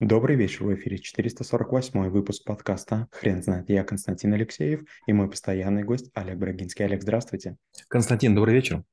Добрый 0.00 0.36
вечер, 0.36 0.62
в 0.62 0.72
эфире 0.76 0.98
448 0.98 2.08
выпуск 2.08 2.44
подкаста 2.44 3.08
«Хрен 3.10 3.42
знает». 3.42 3.68
Я 3.68 3.82
Константин 3.82 4.32
Алексеев 4.32 4.82
и 5.08 5.12
мой 5.12 5.28
постоянный 5.28 5.82
гость 5.82 6.12
Олег 6.14 6.38
Брагинский. 6.38 6.84
Олег, 6.84 7.02
здравствуйте. 7.02 7.56
Константин, 7.88 8.32
добрый 8.36 8.54
вечер. 8.54 8.84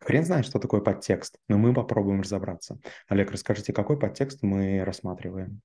Хрен 0.00 0.24
знает, 0.24 0.46
что 0.46 0.58
такое 0.58 0.80
подтекст, 0.80 1.38
но 1.46 1.58
мы 1.58 1.72
попробуем 1.72 2.22
разобраться. 2.22 2.80
Олег, 3.06 3.30
расскажите, 3.30 3.72
какой 3.72 3.96
подтекст 3.96 4.42
мы 4.42 4.82
рассматриваем? 4.82 5.60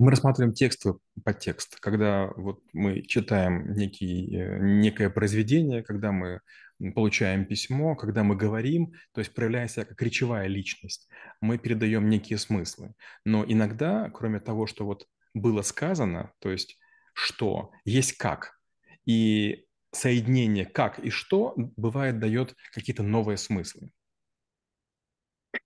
Мы 0.00 0.10
рассматриваем 0.10 0.54
текстовый 0.54 0.98
подтекст, 1.22 1.78
когда 1.78 2.32
вот 2.36 2.58
мы 2.72 3.02
читаем 3.02 3.74
некий, 3.74 4.36
э, 4.36 4.58
некое 4.58 5.08
произведение, 5.08 5.84
когда 5.84 6.10
мы 6.10 6.40
получаем 6.94 7.44
письмо, 7.44 7.96
когда 7.96 8.22
мы 8.22 8.36
говорим, 8.36 8.92
то 9.12 9.20
есть 9.20 9.34
проявляя 9.34 9.68
себя 9.68 9.84
как 9.84 10.00
речевая 10.00 10.46
личность, 10.46 11.08
мы 11.40 11.58
передаем 11.58 12.08
некие 12.08 12.38
смыслы. 12.38 12.94
Но 13.24 13.44
иногда, 13.46 14.10
кроме 14.10 14.40
того, 14.40 14.66
что 14.66 14.84
вот 14.84 15.06
было 15.34 15.62
сказано, 15.62 16.32
то 16.38 16.50
есть 16.50 16.78
что, 17.14 17.72
есть 17.84 18.12
как. 18.12 18.58
И 19.04 19.66
соединение 19.90 20.66
как 20.66 20.98
и 20.98 21.10
что 21.10 21.54
бывает 21.56 22.18
дает 22.18 22.54
какие-то 22.72 23.02
новые 23.02 23.38
смыслы. 23.38 23.90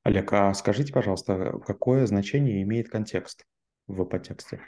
Олег, 0.05 0.33
а 0.33 0.55
скажите, 0.55 0.93
пожалуйста, 0.93 1.59
какое 1.67 2.07
значение 2.07 2.63
имеет 2.63 2.89
контекст 2.89 3.45
в 3.87 4.05
подтексте? 4.05 4.61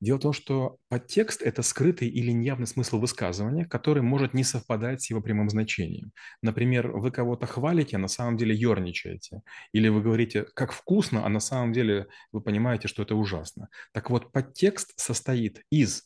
Дело 0.00 0.18
в 0.18 0.22
том, 0.22 0.32
что 0.34 0.76
подтекст– 0.88 1.40
это 1.40 1.62
скрытый 1.62 2.08
или 2.08 2.30
неявный 2.30 2.66
смысл 2.66 2.98
высказывания, 2.98 3.64
который 3.64 4.02
может 4.02 4.34
не 4.34 4.44
совпадать 4.44 5.02
с 5.02 5.10
его 5.10 5.22
прямым 5.22 5.48
значением. 5.48 6.12
Например, 6.42 6.90
вы 6.90 7.10
кого-то 7.10 7.46
хвалите, 7.46 7.96
а 7.96 7.98
на 7.98 8.08
самом 8.08 8.36
деле 8.36 8.54
ерничаете. 8.54 9.40
Или 9.72 9.88
вы 9.88 10.02
говорите, 10.02 10.44
как 10.54 10.72
вкусно, 10.72 11.24
а 11.24 11.28
на 11.30 11.40
самом 11.40 11.72
деле 11.72 12.08
вы 12.30 12.42
понимаете, 12.42 12.88
что 12.88 13.02
это 13.02 13.14
ужасно. 13.14 13.68
Так 13.92 14.10
вот, 14.10 14.32
подтекст 14.32 14.92
состоит 14.96 15.62
из 15.70 16.04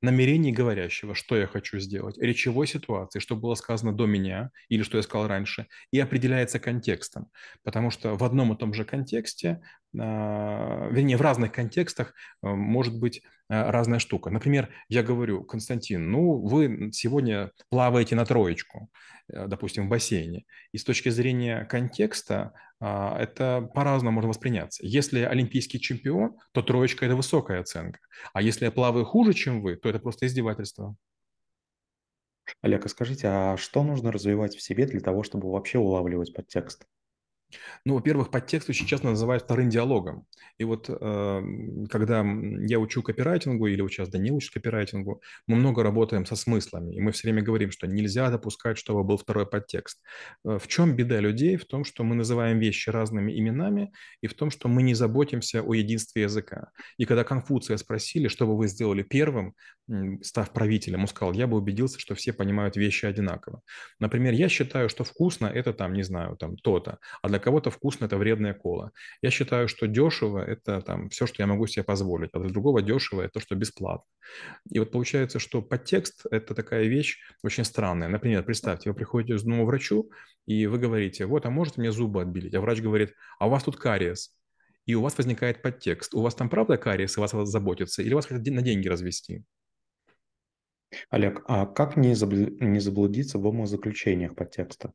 намерений 0.00 0.52
говорящего, 0.52 1.14
что 1.14 1.36
я 1.36 1.46
хочу 1.46 1.78
сделать, 1.78 2.18
речевой 2.18 2.66
ситуации, 2.66 3.18
что 3.18 3.36
было 3.36 3.54
сказано 3.54 3.92
до 3.92 4.06
меня 4.06 4.50
или 4.68 4.82
что 4.82 4.96
я 4.96 5.02
сказал 5.02 5.26
раньше, 5.28 5.66
и 5.90 5.98
определяется 5.98 6.60
контекстом. 6.60 7.30
Потому 7.64 7.90
что 7.90 8.16
в 8.16 8.24
одном 8.24 8.52
и 8.52 8.56
том 8.56 8.74
же 8.74 8.84
контексте, 8.84 9.60
а, 9.98 10.88
вернее, 10.90 11.16
в 11.16 11.22
разных 11.22 11.52
контекстах 11.52 12.14
а, 12.42 12.54
может 12.54 12.98
быть 12.98 13.22
разная 13.48 13.98
штука. 13.98 14.30
Например, 14.30 14.68
я 14.88 15.02
говорю, 15.02 15.44
Константин, 15.44 16.10
ну, 16.10 16.38
вы 16.46 16.90
сегодня 16.92 17.50
плаваете 17.70 18.14
на 18.14 18.24
троечку, 18.24 18.90
э, 19.28 19.46
допустим, 19.46 19.86
в 19.86 19.88
бассейне. 19.90 20.44
И 20.72 20.78
с 20.78 20.84
точки 20.84 21.08
зрения 21.08 21.64
контекста 21.64 22.52
это 22.80 23.68
по-разному 23.74 24.14
можно 24.14 24.28
восприняться. 24.28 24.86
Если 24.86 25.22
олимпийский 25.22 25.80
чемпион, 25.80 26.36
то 26.52 26.62
троечка– 26.62 27.04
это 27.06 27.16
высокая 27.16 27.58
оценка. 27.58 27.98
А 28.32 28.40
если 28.40 28.66
я 28.66 28.70
плаваю 28.70 29.04
хуже, 29.04 29.34
чем 29.34 29.62
вы, 29.62 29.74
то 29.74 29.88
это 29.88 29.98
просто 29.98 30.26
издевательство. 30.26 30.94
Олег, 32.62 32.86
а 32.86 32.88
скажите, 32.88 33.26
а 33.26 33.56
что 33.56 33.82
нужно 33.82 34.12
развивать 34.12 34.54
в 34.54 34.62
себе 34.62 34.86
для 34.86 35.00
того, 35.00 35.24
чтобы 35.24 35.50
вообще 35.50 35.78
улавливать 35.78 36.32
подтекст? 36.32 36.86
Ну, 37.84 37.94
во-первых, 37.94 38.30
подтекст 38.30 38.68
очень 38.68 38.86
часто 38.86 39.08
называют 39.08 39.44
вторым 39.44 39.70
диалогом. 39.70 40.26
И 40.58 40.64
вот 40.64 40.88
э, 40.88 41.42
когда 41.90 42.24
я 42.66 42.78
учу 42.78 43.02
копирайтингу, 43.02 43.66
или 43.66 43.80
вот 43.80 43.92
сейчас 43.92 44.08
Данил 44.08 44.36
учит 44.36 44.52
копирайтингу, 44.52 45.22
мы 45.46 45.56
много 45.56 45.82
работаем 45.82 46.26
со 46.26 46.36
смыслами. 46.36 46.94
И 46.94 47.00
мы 47.00 47.12
все 47.12 47.28
время 47.28 47.42
говорим, 47.42 47.70
что 47.70 47.86
нельзя 47.86 48.30
допускать, 48.30 48.76
чтобы 48.78 49.04
был 49.04 49.16
второй 49.16 49.46
подтекст. 49.46 50.00
Э, 50.44 50.58
в 50.58 50.66
чем 50.68 50.94
беда 50.94 51.20
людей? 51.20 51.56
В 51.56 51.64
том, 51.64 51.84
что 51.84 52.04
мы 52.04 52.14
называем 52.14 52.58
вещи 52.58 52.90
разными 52.90 53.38
именами, 53.38 53.92
и 54.20 54.26
в 54.26 54.34
том, 54.34 54.50
что 54.50 54.68
мы 54.68 54.82
не 54.82 54.94
заботимся 54.94 55.62
о 55.62 55.74
единстве 55.74 56.22
языка. 56.22 56.70
И 56.98 57.04
когда 57.04 57.24
Конфуция 57.24 57.76
спросили, 57.76 58.28
что 58.28 58.46
бы 58.46 58.56
вы 58.56 58.68
сделали 58.68 59.02
первым, 59.02 59.54
став 60.22 60.52
правителем, 60.52 61.00
он 61.00 61.08
сказал, 61.08 61.32
я 61.32 61.46
бы 61.46 61.56
убедился, 61.56 61.98
что 61.98 62.14
все 62.14 62.32
понимают 62.32 62.76
вещи 62.76 63.06
одинаково. 63.06 63.62
Например, 64.00 64.34
я 64.34 64.48
считаю, 64.48 64.88
что 64.88 65.04
вкусно– 65.04 65.46
это 65.54 65.72
там, 65.72 65.94
не 65.94 66.02
знаю, 66.02 66.36
там 66.36 66.56
то-то, 66.56 66.98
а 67.22 67.28
для 67.28 67.37
кого-то 67.38 67.70
вкусно– 67.70 68.04
это 68.06 68.16
вредная 68.16 68.54
кола. 68.54 68.92
Я 69.22 69.30
считаю, 69.30 69.68
что 69.68 69.86
дешево– 69.86 70.38
это 70.46 70.80
там 70.82 71.08
все, 71.08 71.26
что 71.26 71.42
я 71.42 71.46
могу 71.46 71.66
себе 71.66 71.84
позволить, 71.84 72.30
а 72.32 72.38
для 72.40 72.50
другого 72.50 72.82
дешево– 72.82 73.22
это 73.22 73.34
то, 73.34 73.40
что 73.40 73.54
бесплатно. 73.54 74.04
И 74.70 74.78
вот 74.78 74.90
получается, 74.90 75.38
что 75.38 75.62
подтекст– 75.62 76.26
это 76.30 76.54
такая 76.54 76.84
вещь 76.84 77.18
очень 77.42 77.64
странная. 77.64 78.08
Например, 78.08 78.42
представьте, 78.42 78.90
вы 78.90 78.96
приходите 78.96 79.34
к 79.34 79.38
зубному 79.38 79.66
врачу, 79.66 80.10
и 80.46 80.66
вы 80.66 80.78
говорите, 80.78 81.26
вот, 81.26 81.46
а 81.46 81.50
можете 81.50 81.80
мне 81.80 81.92
зубы 81.92 82.22
отбелить? 82.22 82.54
А 82.54 82.60
врач 82.60 82.80
говорит, 82.80 83.14
а 83.38 83.46
у 83.46 83.50
вас 83.50 83.64
тут 83.64 83.76
кариес. 83.76 84.34
И 84.86 84.94
у 84.94 85.02
вас 85.02 85.18
возникает 85.18 85.60
подтекст. 85.60 86.14
У 86.14 86.22
вас 86.22 86.34
там 86.34 86.48
правда 86.48 86.78
кариес, 86.78 87.16
и 87.16 87.20
вас 87.20 87.32
заботится, 87.32 88.02
или 88.02 88.14
вас 88.14 88.26
хотят 88.26 88.46
на 88.54 88.62
деньги 88.62 88.88
развести? 88.88 89.44
Олег, 91.10 91.42
а 91.46 91.66
как 91.66 91.96
не 91.96 92.14
заблудиться 92.14 93.38
в 93.38 93.46
умозаключениях 93.46 94.34
подтекста? 94.34 94.92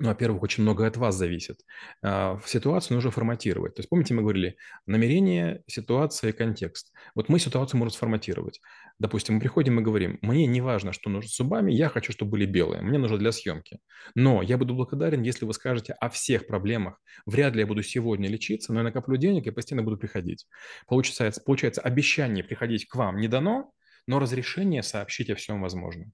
Ну, 0.00 0.08
во-первых, 0.08 0.42
очень 0.42 0.62
многое 0.62 0.88
от 0.88 0.96
вас 0.96 1.16
зависит. 1.16 1.60
А, 2.02 2.38
ситуацию 2.44 2.94
нужно 2.94 3.10
форматировать. 3.10 3.74
То 3.74 3.80
есть, 3.80 3.88
помните, 3.88 4.14
мы 4.14 4.22
говорили, 4.22 4.56
намерение, 4.86 5.62
ситуация 5.66 6.32
контекст. 6.32 6.92
Вот 7.14 7.28
мы 7.28 7.38
ситуацию 7.38 7.78
можем 7.78 7.94
сформатировать. 7.94 8.60
Допустим, 8.98 9.36
мы 9.36 9.40
приходим 9.40 9.78
и 9.78 9.82
говорим, 9.82 10.18
мне 10.22 10.46
не 10.46 10.60
важно, 10.60 10.92
что 10.92 11.10
нужно 11.10 11.28
с 11.28 11.36
зубами, 11.36 11.72
я 11.72 11.88
хочу, 11.88 12.12
чтобы 12.12 12.32
были 12.32 12.46
белые, 12.46 12.82
мне 12.82 12.98
нужно 12.98 13.18
для 13.18 13.32
съемки. 13.32 13.78
Но 14.14 14.42
я 14.42 14.56
буду 14.56 14.74
благодарен, 14.74 15.22
если 15.22 15.44
вы 15.44 15.54
скажете 15.54 15.94
о 15.94 16.08
всех 16.08 16.46
проблемах. 16.46 17.00
Вряд 17.26 17.54
ли 17.54 17.60
я 17.60 17.66
буду 17.66 17.82
сегодня 17.82 18.28
лечиться, 18.28 18.72
но 18.72 18.80
я 18.80 18.84
накоплю 18.84 19.16
денег 19.16 19.46
и 19.46 19.50
постоянно 19.50 19.84
буду 19.84 19.98
приходить. 19.98 20.46
Получается, 20.86 21.40
получается 21.44 21.80
обещание 21.80 22.44
приходить 22.44 22.86
к 22.86 22.94
вам 22.94 23.18
не 23.18 23.28
дано, 23.28 23.72
но 24.08 24.18
разрешение 24.18 24.82
сообщить 24.82 25.30
о 25.30 25.34
всем 25.34 25.60
возможном. 25.60 26.12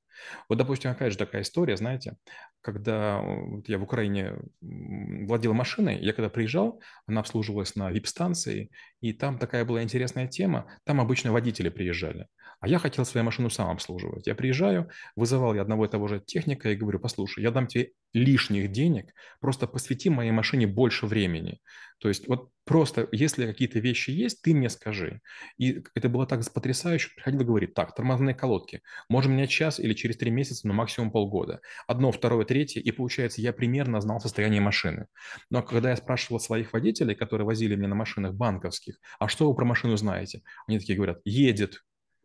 Вот, 0.49 0.59
допустим, 0.59 0.91
опять 0.91 1.13
же 1.13 1.19
такая 1.19 1.43
история, 1.43 1.77
знаете, 1.77 2.17
когда 2.65 3.21
вот 3.21 3.69
я 3.69 3.79
в 3.79 3.83
Украине 3.83 4.33
владел 4.61 5.53
машиной, 5.53 5.99
я 6.01 6.13
когда 6.15 6.31
приезжал, 6.31 6.81
она 7.07 7.21
обслуживалась 7.21 7.77
на 7.77 7.91
VIP-станции, 7.93 8.71
и 9.01 9.13
там 9.13 9.39
такая 9.39 9.65
была 9.67 9.83
интересная 9.83 10.27
тема, 10.27 10.67
там 10.85 11.01
обычно 11.01 11.31
водители 11.31 11.69
приезжали, 11.69 12.27
а 12.61 12.69
я 12.69 12.79
хотел 12.79 13.05
свою 13.05 13.25
машину 13.25 13.51
сам 13.51 13.71
обслуживать. 13.71 14.27
Я 14.27 14.35
приезжаю, 14.35 14.91
вызывал 15.15 15.55
я 15.55 15.61
одного 15.63 15.85
и 15.85 15.89
того 15.91 16.09
же 16.09 16.21
техника 16.21 16.71
и 16.71 16.77
говорю, 16.77 16.99
послушай, 16.99 17.43
я 17.43 17.51
дам 17.51 17.67
тебе 17.67 17.91
лишних 18.15 18.73
денег, 18.73 19.13
просто 19.41 19.67
посвяти 19.67 20.09
моей 20.09 20.31
машине 20.31 20.67
больше 20.67 21.07
времени. 21.07 21.61
То 21.99 22.09
есть 22.09 22.29
вот 22.29 22.51
просто, 22.65 23.09
если 23.13 23.47
какие-то 23.47 23.79
вещи 23.79 24.11
есть, 24.11 24.43
ты 24.43 24.55
мне 24.55 24.69
скажи. 24.69 25.21
И 25.57 25.83
это 25.95 26.09
было 26.09 26.27
так 26.27 26.43
потрясающе. 26.53 27.11
Приходил 27.15 27.41
и 27.41 27.45
говорит, 27.45 27.75
так, 27.75 27.95
тормозные 27.95 28.35
колодки, 28.35 28.83
можем 29.09 29.33
менять 29.33 29.51
час 29.51 29.81
или 29.81 29.95
через 29.95 30.17
три 30.17 30.31
месяца, 30.31 30.67
но 30.69 30.75
максимум 30.75 31.11
полгода. 31.11 31.61
Одно, 31.87 32.13
второе, 32.13 32.45
третье, 32.45 32.81
и 32.81 32.91
получается, 32.91 33.41
я 33.41 33.53
примерно 33.53 34.01
знал 34.01 34.21
состояние 34.21 34.61
машины. 34.61 35.07
Но 35.51 35.63
когда 35.63 35.91
я 35.91 35.97
спрашивал 35.97 36.41
своих 36.41 36.73
водителей, 36.73 37.15
которые 37.15 37.47
возили 37.47 37.75
меня 37.77 37.89
на 37.89 37.95
машинах 37.95 38.35
банковских, 38.35 38.99
а 39.19 39.29
что 39.29 39.49
вы 39.49 39.55
про 39.55 39.65
машину 39.65 39.97
знаете? 39.97 40.43
Они 40.67 40.79
такие 40.79 40.97
говорят, 40.97 41.21
едет, 41.25 41.83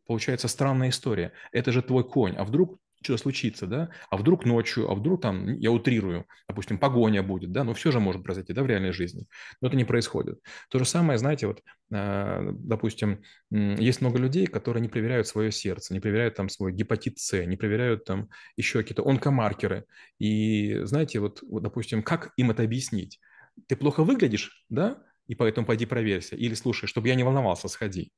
Получается 0.09 0.47
странная 0.47 0.89
история. 0.89 1.33
Это 1.51 1.71
же 1.71 1.83
твой 1.83 2.03
конь. 2.03 2.35
А 2.35 2.43
вдруг 2.43 2.79
что 3.01 3.17
случится, 3.17 3.65
да, 3.67 3.89
а 4.09 4.17
вдруг 4.17 4.45
ночью, 4.45 4.89
а 4.89 4.95
вдруг 4.95 5.21
там, 5.21 5.57
я 5.57 5.71
утрирую, 5.71 6.25
допустим, 6.47 6.77
погоня 6.77 7.23
будет, 7.23 7.51
да, 7.51 7.63
но 7.63 7.73
все 7.73 7.91
же 7.91 7.99
может 7.99 8.23
произойти, 8.23 8.53
да, 8.53 8.63
в 8.63 8.67
реальной 8.67 8.91
жизни, 8.91 9.25
но 9.61 9.67
это 9.67 9.77
не 9.77 9.85
происходит. 9.85 10.39
То 10.69 10.79
же 10.79 10.85
самое, 10.85 11.17
знаете, 11.17 11.47
вот, 11.47 11.61
э, 11.91 12.51
допустим, 12.53 13.21
есть 13.51 14.01
много 14.01 14.19
людей, 14.19 14.47
которые 14.47 14.81
не 14.81 14.89
проверяют 14.89 15.27
свое 15.27 15.51
сердце, 15.51 15.93
не 15.93 15.99
проверяют 15.99 16.35
там 16.35 16.49
свой 16.49 16.73
гепатит 16.73 17.19
С, 17.19 17.45
не 17.45 17.57
проверяют 17.57 18.05
там 18.05 18.29
еще 18.57 18.79
какие-то 18.79 19.07
онкомаркеры, 19.07 19.85
и 20.17 20.79
знаете, 20.83 21.19
вот, 21.19 21.41
вот, 21.41 21.63
допустим, 21.63 22.03
как 22.03 22.31
им 22.37 22.51
это 22.51 22.63
объяснить? 22.63 23.19
Ты 23.67 23.75
плохо 23.75 24.03
выглядишь, 24.03 24.65
да, 24.69 25.03
и 25.27 25.35
поэтому 25.35 25.67
пойди 25.67 25.85
проверься, 25.85 26.35
или 26.35 26.53
слушай, 26.53 26.87
чтобы 26.87 27.07
я 27.07 27.15
не 27.15 27.23
волновался, 27.23 27.67
сходи. 27.67 28.11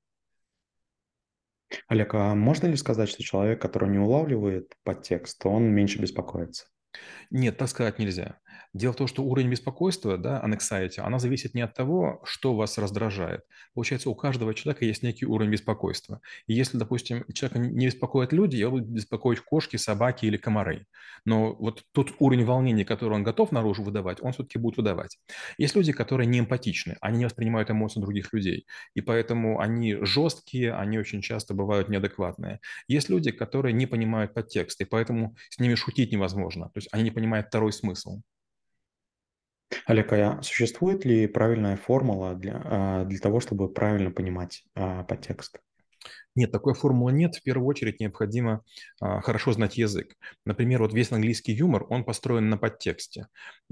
Олег, 1.88 2.14
а 2.14 2.36
можно 2.36 2.68
ли 2.68 2.76
сказать, 2.76 3.10
что 3.10 3.24
человек, 3.24 3.62
который 3.62 3.90
не 3.90 4.00
улавливает 4.00 4.74
подтекст, 4.84 5.46
он 5.46 5.64
меньше 5.66 6.00
беспокоится? 6.00 6.66
Нет, 7.30 7.58
так 7.58 7.70
сказать 7.70 8.00
нельзя. 8.00 8.38
Дело 8.74 8.94
в 8.94 8.96
том, 8.96 9.08
что 9.08 9.24
уровень 9.24 9.50
беспокойства, 9.50 10.18
да, 10.18 10.42
anxiety, 10.46 11.00
она 11.00 11.20
зависит 11.20 11.54
не 11.54 11.62
от 11.62 11.74
того, 11.74 12.22
что 12.26 12.56
вас 12.56 12.78
раздражает. 12.78 13.42
Получается, 13.74 14.10
у 14.10 14.16
каждого 14.16 14.54
человека 14.54 14.86
есть 14.86 15.04
некий 15.04 15.26
уровень 15.26 15.52
беспокойства. 15.52 16.22
И 16.48 16.54
если, 16.54 16.78
допустим, 16.78 17.26
человека 17.34 17.60
не 17.60 17.88
беспокоят 17.88 18.34
люди, 18.34 18.58
его 18.58 18.72
будут 18.72 18.88
беспокоить 18.88 19.40
кошки, 19.42 19.78
собаки 19.78 20.26
или 20.26 20.38
комары. 20.38 20.88
Но 21.26 21.54
вот 21.56 21.84
тот 21.92 22.14
уровень 22.20 22.46
волнения, 22.46 22.86
который 22.86 23.14
он 23.14 23.24
готов 23.24 23.52
наружу 23.52 23.84
выдавать, 23.84 24.22
он 24.22 24.32
все-таки 24.34 24.58
будет 24.58 24.78
выдавать. 24.78 25.18
Есть 25.58 25.76
люди, 25.76 25.92
которые 25.92 26.28
не 26.28 26.40
эмпатичны, 26.40 26.98
они 27.02 27.20
не 27.20 27.26
воспринимают 27.26 27.70
эмоции 27.70 28.00
других 28.00 28.34
людей. 28.34 28.66
И 28.96 29.02
поэтому 29.02 29.60
они 29.60 29.96
жесткие, 30.02 30.74
они 30.74 30.98
очень 30.98 31.22
часто 31.22 31.54
бывают 31.54 31.90
неадекватные. 31.90 32.60
Есть 32.88 33.10
люди, 33.10 33.32
которые 33.32 33.74
не 33.74 33.86
понимают 33.86 34.34
подтекст, 34.34 34.82
и 34.82 34.86
поэтому 34.86 35.36
с 35.50 35.60
ними 35.60 35.76
шутить 35.76 36.12
невозможно. 36.12 36.68
То 36.74 36.78
есть 36.82 36.90
они 36.92 37.04
не 37.04 37.12
понимают 37.12 37.48
второй 37.48 37.74
смысл. 37.74 38.22
Олег, 39.86 40.12
а 40.14 40.42
существует 40.42 41.06
ли 41.06 41.28
правильная 41.28 41.78
формула 41.78 42.36
для, 42.36 42.62
а, 42.64 43.06
для 43.06 43.20
того, 43.20 43.40
чтобы 43.40 43.72
правильно 43.72 44.12
понимать 44.12 44.64
а, 44.76 45.04
подтекст? 45.04 45.60
Нет, 46.34 46.52
такой 46.52 46.74
формулы 46.74 47.12
нет. 47.12 47.36
В 47.36 47.44
первую 47.44 47.68
очередь 47.68 48.00
необходимо 48.00 48.64
а, 49.00 49.22
хорошо 49.22 49.52
знать 49.52 49.78
язык. 49.78 50.16
Например, 50.46 50.82
вот 50.82 50.94
весь 50.94 51.12
английский 51.12 51.52
юмор, 51.52 51.86
он 51.90 52.06
построен 52.06 52.50
на 52.50 52.58
подтексте. 52.58 53.28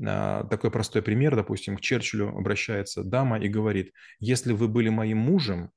А, 0.06 0.44
такой 0.46 0.72
простой 0.72 1.02
пример, 1.02 1.36
допустим, 1.36 1.78
к 1.78 1.82
Черчиллю 1.82 2.30
обращается 2.30 3.04
дама 3.04 3.40
и 3.40 3.48
говорит, 3.48 3.94
если 4.20 4.54
вы 4.54 4.68
были 4.68 4.90
моим 4.90 5.20
мужем, 5.20 5.72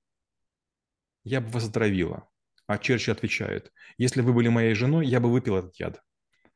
я 1.25 1.41
бы 1.41 1.49
вас 1.49 1.69
отравила. 1.69 2.29
А 2.67 2.79
Черчилль 2.79 3.15
отвечает, 3.15 3.73
если 3.97 4.21
вы 4.21 4.33
были 4.33 4.49
моей 4.49 4.75
женой, 4.75 5.07
я 5.07 5.21
бы 5.21 5.31
выпил 5.31 5.57
этот 5.57 5.77
яд. 5.77 6.01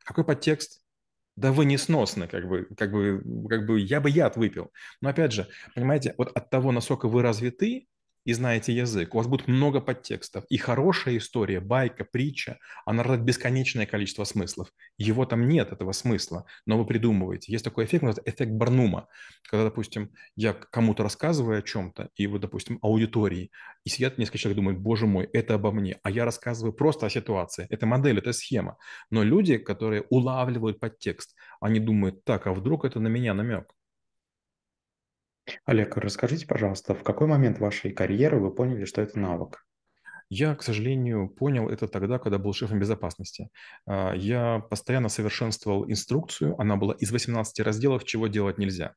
Какой 0.06 0.24
подтекст? 0.24 0.82
Да 1.36 1.52
вы 1.52 1.66
несносны, 1.66 2.28
как 2.28 2.48
бы, 2.48 2.66
как 2.78 2.92
бы, 2.92 3.22
как 3.50 3.66
бы 3.66 3.80
я 3.80 4.00
бы 4.00 4.08
яд 4.08 4.36
выпил. 4.36 4.72
Но 5.02 5.10
опять 5.10 5.32
же, 5.32 5.48
понимаете, 5.74 6.14
вот 6.16 6.30
от 6.34 6.48
того, 6.48 6.72
насколько 6.72 7.08
вы 7.08 7.22
развиты, 7.22 7.88
и 8.26 8.32
знаете 8.32 8.74
язык, 8.74 9.14
у 9.14 9.18
вас 9.18 9.28
будет 9.28 9.46
много 9.46 9.80
подтекстов. 9.80 10.44
И 10.50 10.58
хорошая 10.58 11.16
история, 11.16 11.60
байка, 11.60 12.04
притча, 12.04 12.58
она 12.84 13.04
рождает 13.04 13.24
бесконечное 13.24 13.86
количество 13.86 14.24
смыслов. 14.24 14.68
Его 14.98 15.24
там 15.26 15.46
нет, 15.48 15.72
этого 15.72 15.92
смысла, 15.92 16.44
но 16.66 16.76
вы 16.76 16.84
придумываете. 16.86 17.52
Есть 17.52 17.64
такой 17.64 17.84
эффект, 17.84 18.02
называется 18.02 18.28
эффект 18.28 18.50
Барнума, 18.52 19.06
когда, 19.48 19.64
допустим, 19.64 20.10
я 20.34 20.52
кому-то 20.52 21.04
рассказываю 21.04 21.58
о 21.60 21.62
чем-то, 21.62 22.10
и 22.16 22.26
вот, 22.26 22.40
допустим, 22.40 22.80
аудитории, 22.82 23.52
и 23.84 23.88
сидят 23.88 24.18
несколько 24.18 24.38
человек, 24.38 24.56
думают, 24.56 24.80
боже 24.80 25.06
мой, 25.06 25.28
это 25.32 25.54
обо 25.54 25.70
мне, 25.70 26.00
а 26.02 26.10
я 26.10 26.24
рассказываю 26.24 26.72
просто 26.72 27.06
о 27.06 27.10
ситуации. 27.10 27.68
Это 27.70 27.86
модель, 27.86 28.18
это 28.18 28.32
схема. 28.32 28.76
Но 29.10 29.22
люди, 29.22 29.56
которые 29.56 30.02
улавливают 30.10 30.80
подтекст, 30.80 31.36
они 31.60 31.78
думают, 31.78 32.24
так, 32.24 32.48
а 32.48 32.52
вдруг 32.52 32.84
это 32.84 32.98
на 32.98 33.08
меня 33.08 33.34
намек? 33.34 33.72
Олег, 35.64 35.96
расскажите, 35.96 36.46
пожалуйста, 36.46 36.94
в 36.94 37.02
какой 37.02 37.26
момент 37.26 37.58
вашей 37.58 37.92
карьеры 37.92 38.40
вы 38.40 38.54
поняли, 38.54 38.84
что 38.84 39.02
это 39.02 39.18
навык? 39.18 39.66
Я, 40.28 40.56
к 40.56 40.62
сожалению, 40.62 41.28
понял 41.28 41.68
это 41.68 41.86
тогда, 41.86 42.18
когда 42.18 42.38
был 42.38 42.52
шефом 42.52 42.80
безопасности. 42.80 43.50
А, 43.86 44.12
я 44.14 44.58
постоянно 44.58 45.08
совершенствовал 45.08 45.88
инструкцию, 45.88 46.60
она 46.60 46.76
была 46.76 46.94
из 46.94 47.12
18 47.12 47.60
разделов, 47.60 48.04
чего 48.04 48.26
делать 48.26 48.58
нельзя. 48.58 48.94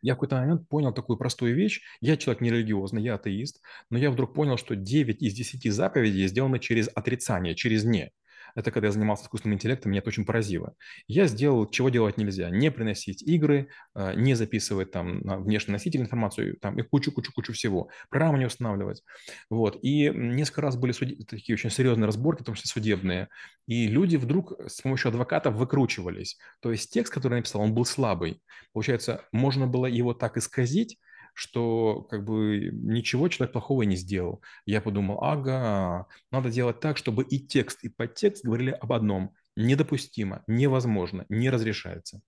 Я 0.00 0.14
в 0.14 0.16
какой-то 0.16 0.36
момент 0.36 0.68
понял 0.68 0.92
такую 0.92 1.16
простую 1.16 1.54
вещь. 1.54 1.80
Я 2.00 2.16
человек 2.16 2.40
нерелигиозный, 2.40 3.02
я 3.02 3.14
атеист, 3.14 3.62
но 3.90 3.98
я 3.98 4.10
вдруг 4.10 4.34
понял, 4.34 4.56
что 4.56 4.76
9 4.76 5.22
из 5.22 5.34
10 5.34 5.72
заповедей 5.72 6.26
сделаны 6.26 6.58
через 6.58 6.88
отрицание, 6.92 7.54
через 7.54 7.84
«не». 7.84 8.12
Это 8.54 8.70
когда 8.70 8.88
я 8.88 8.92
занимался 8.92 9.24
искусственным 9.24 9.56
интеллектом, 9.56 9.90
меня 9.90 10.00
это 10.00 10.08
очень 10.08 10.24
поразило. 10.24 10.74
Я 11.06 11.26
сделал, 11.26 11.68
чего 11.68 11.88
делать 11.88 12.16
нельзя. 12.16 12.50
Не 12.50 12.70
приносить 12.70 13.22
игры, 13.22 13.68
а, 13.94 14.14
не 14.14 14.34
записывать 14.34 14.90
там 14.90 15.20
на 15.20 15.38
внешний 15.38 15.72
носитель 15.72 16.00
информацию, 16.00 16.56
там 16.58 16.78
и 16.78 16.82
кучу-кучу-кучу 16.82 17.52
всего. 17.52 17.88
Программу 18.10 18.38
не 18.38 18.46
устанавливать. 18.46 19.02
Вот. 19.50 19.78
И 19.82 20.10
несколько 20.10 20.62
раз 20.62 20.76
были 20.76 20.92
суд... 20.92 21.08
такие 21.26 21.54
очень 21.54 21.70
серьезные 21.70 22.06
разборки, 22.06 22.42
в 22.42 22.46
том 22.46 22.54
числе 22.54 22.68
судебные. 22.68 23.28
И 23.66 23.86
люди 23.86 24.16
вдруг 24.16 24.52
с 24.66 24.80
помощью 24.80 25.08
адвокатов 25.08 25.54
выкручивались. 25.54 26.38
То 26.60 26.70
есть 26.70 26.92
текст, 26.92 27.12
который 27.12 27.34
я 27.34 27.38
написал, 27.38 27.62
он 27.62 27.74
был 27.74 27.84
слабый. 27.84 28.42
Получается, 28.72 29.24
можно 29.32 29.66
было 29.66 29.86
его 29.86 30.14
так 30.14 30.36
исказить, 30.36 30.98
что 31.34 32.02
как 32.02 32.24
бы 32.24 32.70
ничего 32.72 33.28
человек 33.28 33.52
плохого 33.52 33.82
не 33.82 33.96
сделал. 33.96 34.42
Я 34.66 34.80
подумал, 34.80 35.22
ага, 35.22 36.06
надо 36.30 36.50
делать 36.50 36.80
так, 36.80 36.96
чтобы 36.96 37.24
и 37.24 37.38
текст, 37.38 37.84
и 37.84 37.88
подтекст 37.88 38.44
говорили 38.44 38.70
об 38.70 38.92
одном. 38.92 39.34
Недопустимо, 39.56 40.42
невозможно, 40.46 41.26
не 41.28 41.50
разрешается. 41.50 42.20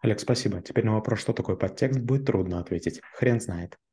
Олег, 0.00 0.20
спасибо. 0.20 0.62
Теперь 0.62 0.84
на 0.84 0.94
вопрос, 0.94 1.20
что 1.20 1.32
такое 1.32 1.56
подтекст, 1.56 2.00
будет 2.00 2.26
трудно 2.26 2.60
ответить. 2.60 3.00
Хрен 3.12 3.40
знает. 3.40 3.78